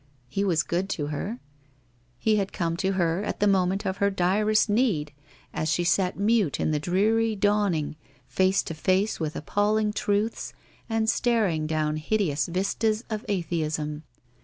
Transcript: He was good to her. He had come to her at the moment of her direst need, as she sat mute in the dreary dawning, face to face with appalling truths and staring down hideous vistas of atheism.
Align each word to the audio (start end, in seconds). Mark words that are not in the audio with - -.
He 0.27 0.43
was 0.43 0.63
good 0.63 0.89
to 0.97 1.07
her. 1.13 1.37
He 2.17 2.37
had 2.37 2.51
come 2.51 2.75
to 2.77 2.93
her 2.93 3.23
at 3.23 3.39
the 3.39 3.45
moment 3.45 3.85
of 3.85 3.97
her 3.97 4.09
direst 4.09 4.67
need, 4.67 5.11
as 5.53 5.69
she 5.69 5.83
sat 5.83 6.17
mute 6.17 6.59
in 6.59 6.71
the 6.71 6.79
dreary 6.79 7.35
dawning, 7.35 7.95
face 8.27 8.63
to 8.63 8.73
face 8.73 9.19
with 9.19 9.35
appalling 9.35 9.93
truths 9.93 10.53
and 10.89 11.07
staring 11.07 11.67
down 11.67 11.97
hideous 11.97 12.47
vistas 12.47 13.03
of 13.11 13.23
atheism. 13.29 14.01